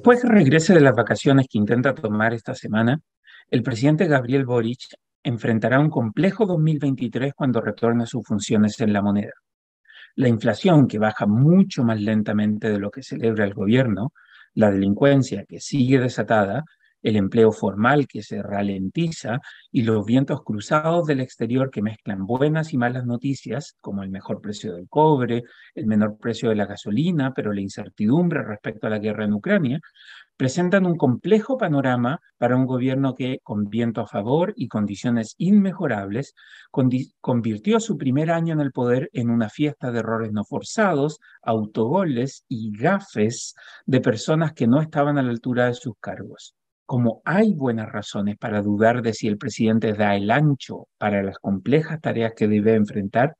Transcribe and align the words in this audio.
Después 0.00 0.22
que 0.22 0.28
regrese 0.28 0.72
de 0.72 0.80
las 0.80 0.96
vacaciones 0.96 1.46
que 1.46 1.58
intenta 1.58 1.94
tomar 1.94 2.32
esta 2.32 2.54
semana, 2.54 2.98
el 3.50 3.62
presidente 3.62 4.06
Gabriel 4.06 4.46
Boric 4.46 4.94
enfrentará 5.22 5.78
un 5.78 5.90
complejo 5.90 6.46
2023 6.46 7.34
cuando 7.34 7.60
retorne 7.60 8.04
a 8.04 8.06
sus 8.06 8.26
funciones 8.26 8.80
en 8.80 8.94
la 8.94 9.02
moneda. 9.02 9.34
La 10.14 10.28
inflación, 10.28 10.88
que 10.88 10.98
baja 10.98 11.26
mucho 11.26 11.84
más 11.84 12.00
lentamente 12.00 12.70
de 12.70 12.78
lo 12.78 12.90
que 12.90 13.02
celebra 13.02 13.44
el 13.44 13.52
gobierno, 13.52 14.14
la 14.54 14.70
delincuencia, 14.70 15.44
que 15.46 15.60
sigue 15.60 15.98
desatada, 15.98 16.64
el 17.02 17.16
empleo 17.16 17.52
formal 17.52 18.06
que 18.06 18.22
se 18.22 18.42
ralentiza 18.42 19.40
y 19.72 19.82
los 19.82 20.04
vientos 20.04 20.42
cruzados 20.42 21.06
del 21.06 21.20
exterior 21.20 21.70
que 21.70 21.82
mezclan 21.82 22.26
buenas 22.26 22.72
y 22.72 22.78
malas 22.78 23.06
noticias, 23.06 23.76
como 23.80 24.02
el 24.02 24.10
mejor 24.10 24.40
precio 24.40 24.74
del 24.74 24.88
cobre, 24.88 25.44
el 25.74 25.86
menor 25.86 26.18
precio 26.18 26.48
de 26.50 26.56
la 26.56 26.66
gasolina, 26.66 27.32
pero 27.34 27.52
la 27.52 27.60
incertidumbre 27.60 28.42
respecto 28.42 28.86
a 28.86 28.90
la 28.90 28.98
guerra 28.98 29.24
en 29.24 29.32
Ucrania, 29.32 29.80
presentan 30.36 30.86
un 30.86 30.96
complejo 30.96 31.58
panorama 31.58 32.20
para 32.38 32.56
un 32.56 32.64
gobierno 32.64 33.14
que, 33.14 33.40
con 33.42 33.68
viento 33.68 34.00
a 34.00 34.06
favor 34.06 34.54
y 34.56 34.68
condiciones 34.68 35.34
inmejorables, 35.36 36.34
convirtió 37.20 37.78
su 37.78 37.98
primer 37.98 38.30
año 38.30 38.54
en 38.54 38.60
el 38.60 38.72
poder 38.72 39.10
en 39.12 39.28
una 39.28 39.50
fiesta 39.50 39.92
de 39.92 39.98
errores 39.98 40.32
no 40.32 40.44
forzados, 40.44 41.18
autogoles 41.42 42.44
y 42.48 42.72
gafes 42.74 43.54
de 43.84 44.00
personas 44.00 44.54
que 44.54 44.66
no 44.66 44.80
estaban 44.80 45.18
a 45.18 45.22
la 45.22 45.30
altura 45.30 45.66
de 45.66 45.74
sus 45.74 45.94
cargos 46.00 46.54
como 46.90 47.22
hay 47.24 47.54
buenas 47.54 47.88
razones 47.88 48.36
para 48.36 48.62
dudar 48.62 49.00
de 49.00 49.14
si 49.14 49.28
el 49.28 49.38
presidente 49.38 49.92
da 49.92 50.16
el 50.16 50.28
ancho 50.28 50.88
para 50.98 51.22
las 51.22 51.38
complejas 51.38 52.00
tareas 52.00 52.32
que 52.36 52.48
debe 52.48 52.74
enfrentar, 52.74 53.36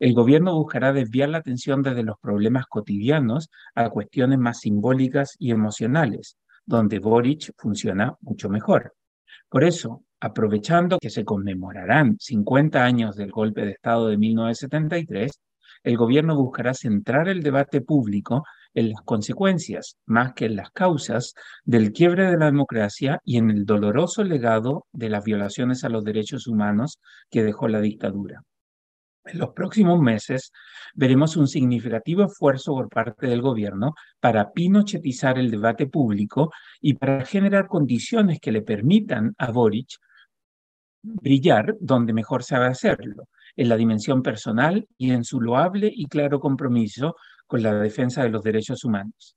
el 0.00 0.14
gobierno 0.14 0.56
buscará 0.56 0.92
desviar 0.92 1.28
la 1.28 1.38
atención 1.38 1.80
desde 1.84 2.02
los 2.02 2.16
problemas 2.20 2.66
cotidianos 2.66 3.50
a 3.76 3.88
cuestiones 3.88 4.40
más 4.40 4.58
simbólicas 4.58 5.36
y 5.38 5.52
emocionales, 5.52 6.38
donde 6.66 6.98
Boric 6.98 7.52
funciona 7.56 8.16
mucho 8.20 8.48
mejor. 8.48 8.94
Por 9.48 9.62
eso, 9.62 10.02
aprovechando 10.18 10.98
que 10.98 11.10
se 11.10 11.24
conmemorarán 11.24 12.16
50 12.18 12.82
años 12.82 13.14
del 13.14 13.30
golpe 13.30 13.64
de 13.64 13.70
Estado 13.70 14.08
de 14.08 14.18
1973, 14.18 15.30
el 15.84 15.96
gobierno 15.96 16.34
buscará 16.34 16.74
centrar 16.74 17.28
el 17.28 17.44
debate 17.44 17.80
público 17.80 18.42
en 18.78 18.90
las 18.90 19.02
consecuencias 19.02 19.96
más 20.06 20.34
que 20.34 20.46
en 20.46 20.56
las 20.56 20.70
causas 20.70 21.34
del 21.64 21.92
quiebre 21.92 22.30
de 22.30 22.38
la 22.38 22.46
democracia 22.46 23.20
y 23.24 23.36
en 23.36 23.50
el 23.50 23.64
doloroso 23.64 24.22
legado 24.22 24.86
de 24.92 25.08
las 25.08 25.24
violaciones 25.24 25.82
a 25.82 25.88
los 25.88 26.04
derechos 26.04 26.46
humanos 26.46 27.00
que 27.28 27.42
dejó 27.42 27.66
la 27.66 27.80
dictadura. 27.80 28.42
En 29.24 29.38
los 29.38 29.50
próximos 29.50 30.00
meses 30.00 30.52
veremos 30.94 31.36
un 31.36 31.48
significativo 31.48 32.24
esfuerzo 32.24 32.72
por 32.72 32.88
parte 32.88 33.26
del 33.26 33.42
gobierno 33.42 33.94
para 34.20 34.52
pinochetizar 34.52 35.38
el 35.38 35.50
debate 35.50 35.86
público 35.86 36.52
y 36.80 36.94
para 36.94 37.24
generar 37.24 37.66
condiciones 37.66 38.38
que 38.40 38.52
le 38.52 38.62
permitan 38.62 39.34
a 39.38 39.50
Boric 39.50 39.98
brillar 41.02 41.76
donde 41.80 42.12
mejor 42.12 42.44
sabe 42.44 42.66
hacerlo, 42.66 43.24
en 43.56 43.68
la 43.68 43.76
dimensión 43.76 44.22
personal 44.22 44.86
y 44.96 45.10
en 45.10 45.24
su 45.24 45.40
loable 45.40 45.90
y 45.92 46.06
claro 46.06 46.38
compromiso 46.38 47.16
con 47.48 47.62
la 47.62 47.74
defensa 47.74 48.22
de 48.22 48.28
los 48.28 48.44
derechos 48.44 48.84
humanos. 48.84 49.36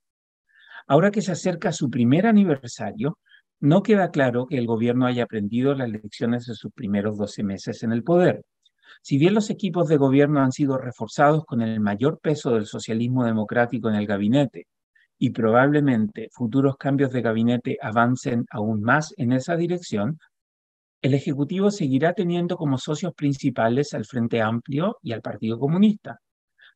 Ahora 0.86 1.10
que 1.10 1.22
se 1.22 1.32
acerca 1.32 1.72
su 1.72 1.90
primer 1.90 2.26
aniversario, 2.26 3.18
no 3.58 3.82
queda 3.82 4.10
claro 4.10 4.46
que 4.46 4.58
el 4.58 4.66
gobierno 4.66 5.06
haya 5.06 5.24
aprendido 5.24 5.74
las 5.74 5.88
lecciones 5.88 6.46
de 6.46 6.54
sus 6.54 6.72
primeros 6.72 7.16
12 7.18 7.42
meses 7.42 7.82
en 7.82 7.92
el 7.92 8.04
poder. 8.04 8.44
Si 9.00 9.18
bien 9.18 9.34
los 9.34 9.50
equipos 9.50 9.88
de 9.88 9.96
gobierno 9.96 10.40
han 10.40 10.52
sido 10.52 10.78
reforzados 10.78 11.44
con 11.44 11.62
el 11.62 11.80
mayor 11.80 12.20
peso 12.20 12.50
del 12.50 12.66
socialismo 12.66 13.24
democrático 13.24 13.88
en 13.88 13.96
el 13.96 14.06
gabinete 14.06 14.66
y 15.18 15.30
probablemente 15.30 16.28
futuros 16.32 16.76
cambios 16.76 17.12
de 17.12 17.22
gabinete 17.22 17.78
avancen 17.80 18.44
aún 18.50 18.82
más 18.82 19.14
en 19.16 19.32
esa 19.32 19.56
dirección, 19.56 20.18
el 21.00 21.14
Ejecutivo 21.14 21.70
seguirá 21.70 22.12
teniendo 22.12 22.56
como 22.56 22.78
socios 22.78 23.12
principales 23.14 23.92
al 23.94 24.04
Frente 24.04 24.40
Amplio 24.40 24.98
y 25.02 25.12
al 25.12 25.20
Partido 25.20 25.58
Comunista. 25.58 26.20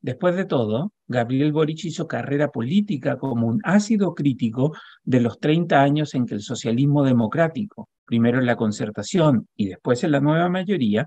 Después 0.01 0.37
de 0.37 0.45
todo, 0.45 0.93
Gabriel 1.09 1.53
Boric 1.53 1.85
hizo 1.85 2.07
carrera 2.07 2.49
política 2.51 3.19
como 3.19 3.47
un 3.47 3.61
ácido 3.65 4.15
crítico 4.15 4.73
de 5.05 5.21
los 5.21 5.39
30 5.41 5.81
años 5.81 6.15
en 6.15 6.27
que 6.27 6.35
el 6.35 6.43
socialismo 6.43 7.05
democrático, 7.05 7.89
primero 8.05 8.39
en 8.39 8.47
la 8.47 8.57
concertación 8.57 9.49
y 9.57 9.67
después 9.67 10.05
en 10.05 10.13
la 10.13 10.21
nueva 10.21 10.49
mayoría, 10.49 11.07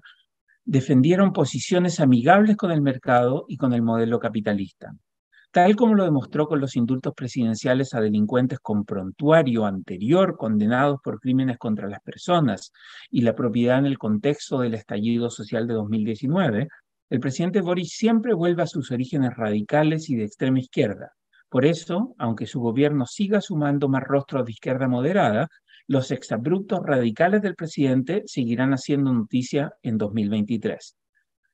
defendieron 0.65 1.33
posiciones 1.33 1.99
amigables 1.99 2.57
con 2.57 2.71
el 2.71 2.81
mercado 2.81 3.45
y 3.47 3.57
con 3.57 3.73
el 3.73 3.81
modelo 3.81 4.19
capitalista 4.19 4.93
tal 5.51 5.75
como 5.75 5.95
lo 5.95 6.03
demostró 6.03 6.47
con 6.47 6.59
los 6.59 6.75
indultos 6.75 7.13
presidenciales 7.15 7.93
a 7.93 8.01
delincuentes 8.01 8.59
con 8.59 8.85
prontuario 8.85 9.65
anterior 9.65 10.37
condenados 10.37 10.99
por 11.03 11.19
crímenes 11.19 11.57
contra 11.57 11.87
las 11.87 12.01
personas 12.01 12.71
y 13.09 13.21
la 13.21 13.35
propiedad 13.35 13.79
en 13.79 13.87
el 13.87 13.97
contexto 13.97 14.59
del 14.59 14.75
estallido 14.75 15.29
social 15.29 15.67
de 15.67 15.73
2019, 15.73 16.67
el 17.09 17.19
presidente 17.19 17.61
Boris 17.61 17.93
siempre 17.93 18.33
vuelve 18.33 18.63
a 18.63 18.67
sus 18.67 18.91
orígenes 18.91 19.35
radicales 19.35 20.09
y 20.09 20.15
de 20.15 20.25
extrema 20.25 20.59
izquierda. 20.59 21.13
Por 21.49 21.65
eso, 21.65 22.13
aunque 22.19 22.45
su 22.45 22.59
gobierno 22.59 23.07
siga 23.07 23.41
sumando 23.41 23.89
más 23.89 24.03
rostros 24.03 24.45
de 24.45 24.51
izquierda 24.51 24.87
moderada, 24.87 25.47
los 25.87 26.11
exabruptos 26.11 26.81
radicales 26.83 27.41
del 27.41 27.55
presidente 27.55 28.21
seguirán 28.27 28.73
haciendo 28.73 29.11
noticia 29.11 29.73
en 29.81 29.97
2023. 29.97 30.95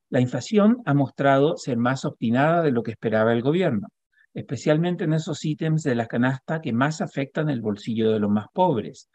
La 0.10 0.20
inflación 0.20 0.82
ha 0.86 0.94
mostrado 0.94 1.56
ser 1.56 1.78
más 1.78 2.04
obstinada 2.04 2.62
de 2.62 2.72
lo 2.72 2.84
que 2.84 2.92
esperaba 2.92 3.32
el 3.32 3.42
gobierno, 3.42 3.88
especialmente 4.34 5.06
en 5.06 5.14
esos 5.14 5.46
ítems 5.46 5.84
de 5.84 5.96
la 5.96 6.08
canasta 6.08 6.60
que 6.60 6.74
más 6.74 7.00
afectan 7.00 7.50
el 7.50 7.62
bolsillo 7.62 8.12
de 8.12 8.20
los 8.20 8.30
más 8.30 8.48
pobres. 8.54 9.10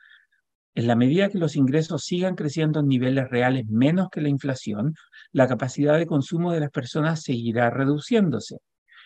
En 0.75 0.87
la 0.87 0.97
medida 0.97 1.29
que 1.29 1.39
los 1.39 1.57
ingresos 1.57 2.05
sigan 2.05 2.35
creciendo 2.35 2.81
en 2.81 2.89
niveles 2.89 3.29
reales 3.29 3.67
menos 3.67 4.09
que 4.09 4.23
la 4.23 4.31
inflación, 4.31 4.95
la 5.33 5.49
capacidad 5.49 5.99
de 5.99 6.07
consumo 6.07 6.53
de 6.53 6.61
las 6.61 6.71
personas 6.71 7.23
seguirá 7.23 7.71
reduciéndose. 7.71 8.59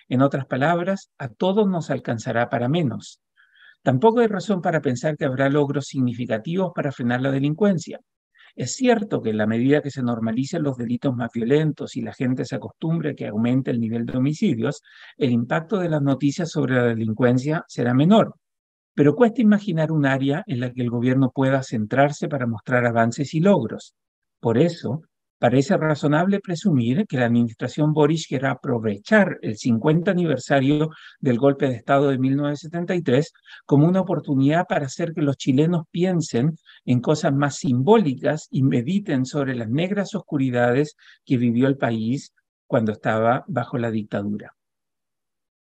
En 0.09 0.23
otras 0.23 0.47
palabras, 0.47 1.11
a 1.19 1.29
todos 1.29 1.69
nos 1.69 1.91
alcanzará 1.91 2.49
para 2.49 2.69
menos. 2.69 3.21
Tampoco 3.83 4.21
hay 4.21 4.29
razón 4.29 4.62
para 4.62 4.81
pensar 4.81 5.17
que 5.17 5.25
habrá 5.27 5.49
logros 5.49 5.87
significativos 5.87 6.73
para 6.75 6.93
frenar 6.93 7.21
la 7.21 7.31
delincuencia. 7.31 8.01
Es 8.57 8.77
cierto 8.77 9.21
que 9.21 9.31
en 9.31 9.39
la 9.39 9.47
medida 9.47 9.83
que 9.83 9.91
se 9.91 10.03
normalicen 10.03 10.62
los 10.62 10.77
delitos 10.77 11.15
más 11.15 11.31
violentos 11.35 11.97
y 11.97 12.03
la 12.03 12.12
gente 12.12 12.45
se 12.45 12.55
acostumbre 12.55 13.11
a 13.11 13.15
que 13.15 13.27
aumente 13.27 13.71
el 13.71 13.81
nivel 13.81 14.06
de 14.06 14.17
homicidios, 14.17 14.81
el 15.17 15.33
impacto 15.33 15.79
de 15.79 15.89
las 15.89 16.03
noticias 16.03 16.51
sobre 16.51 16.77
la 16.77 16.85
delincuencia 16.85 17.65
será 17.67 17.95
menor. 17.95 18.37
Pero 18.95 19.17
cuesta 19.17 19.43
imaginar 19.43 19.91
un 19.91 20.06
área 20.06 20.45
en 20.47 20.61
la 20.61 20.73
que 20.73 20.83
el 20.83 20.91
gobierno 20.91 21.31
pueda 21.35 21.62
centrarse 21.65 22.29
para 22.29 22.47
mostrar 22.47 22.87
avances 22.87 23.35
y 23.35 23.41
logros. 23.41 23.95
Por 24.39 24.56
eso, 24.56 25.03
Parece 25.39 25.77
razonable 25.77 26.41
presumir 26.41 27.06
que 27.06 27.19
la 27.19 27.27
administración 27.27 27.93
Boris 27.93 28.27
quiera 28.27 28.53
aprovechar 28.53 29.39
el 29.43 29.56
50 29.56 30.11
aniversario 30.11 30.91
del 31.21 31.39
golpe 31.39 31.67
de 31.67 31.75
Estado 31.75 32.09
de 32.09 32.19
1973 32.19 33.33
como 33.67 33.87
una 33.87 34.00
oportunidad 34.00 34.67
para 34.67 34.87
hacer 34.87 35.12
que 35.12 35.23
los 35.23 35.37
chilenos 35.37 35.84
piensen 35.91 36.56
en 36.84 37.00
cosas 37.00 37.34
más 37.34 37.56
simbólicas 37.56 38.47
y 38.50 38.62
mediten 38.62 39.27
sobre 39.27 39.55
las 39.55 39.69
negras 39.69 40.15
oscuridades 40.15 40.97
que 41.25 41.37
vivió 41.37 41.67
el 41.67 41.77
país 41.77 42.33
cuando 42.67 42.93
estaba 42.93 43.44
bajo 43.49 43.77
la 43.77 43.91
dictadura. 43.91 44.55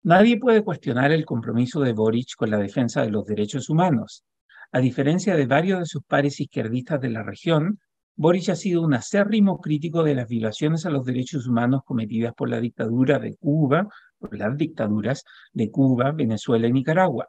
Nadie 0.02 0.38
puede 0.38 0.62
cuestionar 0.62 1.10
el 1.10 1.24
compromiso 1.24 1.80
de 1.80 1.92
Boric 1.92 2.36
con 2.36 2.50
la 2.50 2.58
defensa 2.58 3.02
de 3.02 3.10
los 3.10 3.24
derechos 3.24 3.68
humanos. 3.68 4.24
A 4.70 4.78
diferencia 4.78 5.34
de 5.34 5.46
varios 5.46 5.80
de 5.80 5.86
sus 5.86 6.04
pares 6.04 6.38
izquierdistas 6.38 7.00
de 7.00 7.10
la 7.10 7.24
región, 7.24 7.80
Boric 8.18 8.48
ha 8.48 8.56
sido 8.56 8.80
un 8.80 8.94
acérrimo 8.94 9.60
crítico 9.60 10.02
de 10.02 10.14
las 10.14 10.26
violaciones 10.26 10.86
a 10.86 10.90
los 10.90 11.04
derechos 11.04 11.46
humanos 11.46 11.82
cometidas 11.84 12.32
por 12.34 12.48
la 12.48 12.60
dictadura 12.60 13.18
de 13.18 13.36
Cuba, 13.36 13.88
por 14.18 14.34
las 14.38 14.56
dictaduras 14.56 15.22
de 15.52 15.70
Cuba, 15.70 16.12
Venezuela 16.12 16.66
y 16.66 16.72
Nicaragua. 16.72 17.28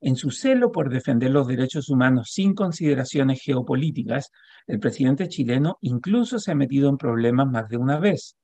En 0.00 0.14
su 0.14 0.30
celo 0.30 0.70
por 0.70 0.90
defender 0.90 1.32
los 1.32 1.48
derechos 1.48 1.88
humanos 1.88 2.30
sin 2.30 2.54
consideraciones 2.54 3.40
geopolíticas, 3.42 4.30
el 4.68 4.78
presidente 4.78 5.26
chileno 5.26 5.78
incluso 5.80 6.38
se 6.38 6.52
ha 6.52 6.54
metido 6.54 6.88
en 6.88 6.98
problemas 6.98 7.48
más 7.48 7.68
de 7.68 7.78
una 7.78 7.98
vez. 7.98 8.36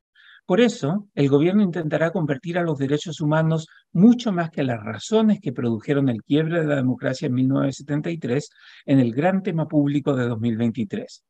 Por 0.47 0.61
eso, 0.61 1.07
el 1.15 1.29
gobierno 1.29 1.63
intentará 1.63 2.11
convertir 2.11 2.59
a 2.59 2.65
los 2.65 2.77
derechos 2.77 3.21
humanos 3.21 3.69
mucho 3.93 4.33
más 4.33 4.51
que 4.51 4.65
las 4.65 4.83
razones 4.83 5.39
que 5.41 5.53
produjeron 5.53 6.09
el 6.09 6.25
quiebre 6.25 6.61
de 6.61 6.67
la 6.67 6.77
democracia 6.77 7.27
en 7.27 7.35
1973 7.35 8.51
en 8.87 8.99
el 8.99 9.13
gran 9.13 9.45
tema 9.45 9.69
público 9.69 10.17
de 10.17 10.27
2023. 10.27 11.23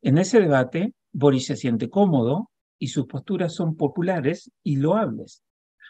En 0.00 0.16
ese 0.16 0.40
debate, 0.40 0.94
Boris 1.12 1.46
se 1.46 1.56
siente 1.56 1.90
cómodo 1.90 2.50
y 2.78 2.88
sus 2.88 3.06
posturas 3.06 3.54
son 3.54 3.76
populares 3.76 4.50
y 4.62 4.76
loables. 4.76 5.42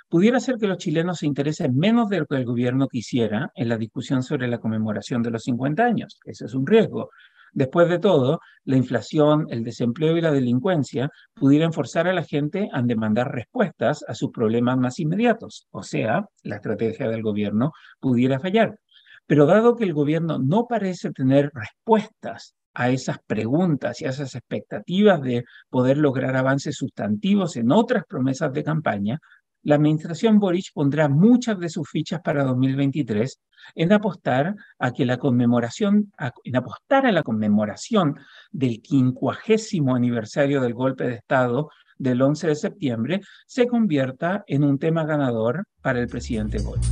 Pudiera 0.09 0.41
ser 0.41 0.57
que 0.57 0.67
los 0.67 0.79
chilenos 0.79 1.19
se 1.19 1.27
interesen 1.27 1.77
menos 1.77 2.09
de 2.09 2.21
lo 2.21 2.27
que 2.27 2.37
el 2.37 2.47
gobierno 2.47 2.89
quisiera 2.89 3.51
en 3.55 3.69
la 3.69 3.77
discusión 3.77 4.23
sobre 4.23 4.49
la 4.49 4.59
conmemoración 4.59 5.23
de 5.23 5.31
los 5.31 5.43
50 5.43 5.85
años. 5.85 6.19
Ese 6.25 6.47
es 6.47 6.55
un 6.55 6.67
riesgo. 6.67 7.11
Después 7.53 7.91
de 7.91 7.99
todo, 7.99 8.41
la 8.65 8.79
inflación, 8.79 9.47
el 9.51 9.63
desempleo 9.63 10.17
y 10.17 10.23
la 10.23 10.33
delincuencia 10.33 11.11
pudieran 11.35 11.75
forzar 11.75 12.09
a 12.09 12.15
la 12.15 12.25
gente 12.25 12.71
a 12.73 12.81
demandar 12.81 13.31
respuestas 13.31 14.03
a 14.09 14.15
sus 14.15 14.31
problemas 14.31 14.79
más 14.79 14.99
inmediatos. 14.99 15.67
O 15.71 15.83
sea, 15.83 16.25
la 16.45 16.57
estrategia 16.57 17.09
del 17.09 17.23
gobierno 17.23 17.73
pudiera 18.01 18.41
fallar. 18.41 18.79
Pero 19.27 19.45
dado 19.45 19.77
que 19.77 19.85
el 19.85 19.93
gobierno 19.93 20.39
no 20.39 20.67
parece 20.67 21.11
tener 21.11 21.51
respuestas 21.53 22.55
a 22.75 22.91
esas 22.91 23.19
preguntas 23.27 24.01
y 24.01 24.07
a 24.07 24.11
esas 24.11 24.35
expectativas 24.35 25.21
de 25.23 25.45
poder 25.69 25.99
lograr 25.99 26.37
avances 26.37 26.77
sustantivos 26.77 27.57
en 27.57 27.73
otras 27.73 28.05
promesas 28.09 28.53
de 28.53 28.65
campaña, 28.65 29.19
la 29.63 29.75
administración 29.75 30.39
Boric 30.39 30.73
pondrá 30.73 31.09
muchas 31.09 31.59
de 31.59 31.69
sus 31.69 31.89
fichas 31.89 32.21
para 32.23 32.45
2023 32.45 33.41
en 33.75 33.93
apostar 33.93 34.55
a 34.79 34.93
que 34.93 35.05
la 35.05 35.19
conmemoración, 35.19 36.13
en 36.45 36.57
apostar 36.57 37.07
a 37.07 37.13
la 37.13 37.23
conmemoración 37.23 38.19
del 38.51 38.81
quincuagésimo 38.81 39.95
aniversario 39.95 40.61
del 40.61 40.75
golpe 40.75 41.05
de 41.05 41.15
Estado 41.15 41.69
del 41.99 42.23
11 42.23 42.47
de 42.47 42.55
septiembre 42.55 43.21
se 43.47 43.67
convierta 43.67 44.45
en 44.47 44.65
un 44.65 44.79
tema 44.79 45.05
ganador 45.05 45.65
para 45.83 46.01
el 46.01 46.07
presidente 46.07 46.63
Boric. 46.63 46.85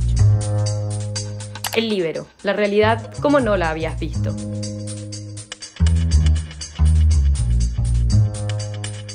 El 1.75 1.89
libero, 1.89 2.27
la 2.43 2.53
realidad 2.53 3.13
como 3.21 3.39
no 3.39 3.55
la 3.55 3.69
habías 3.69 3.99
visto. 3.99 4.35